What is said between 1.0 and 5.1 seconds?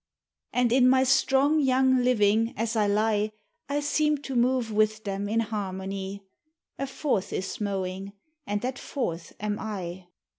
strong young living as I lie, I seem to move with